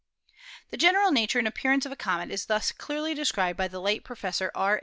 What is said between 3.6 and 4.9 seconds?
the late Professor R.